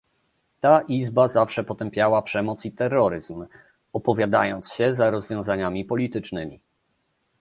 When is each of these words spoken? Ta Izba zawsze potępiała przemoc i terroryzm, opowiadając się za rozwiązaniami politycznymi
Ta 0.61 0.81
Izba 0.87 1.27
zawsze 1.27 1.63
potępiała 1.63 2.21
przemoc 2.21 2.65
i 2.65 2.71
terroryzm, 2.71 3.45
opowiadając 3.93 4.73
się 4.73 4.93
za 4.93 5.09
rozwiązaniami 5.09 5.85
politycznymi 5.85 6.59